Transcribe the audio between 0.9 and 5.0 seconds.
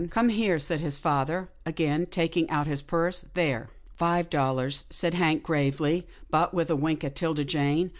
father, again taking out his purse." There —""Five dollars,"